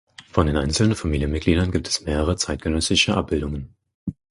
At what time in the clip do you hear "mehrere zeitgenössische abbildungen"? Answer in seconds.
2.07-3.75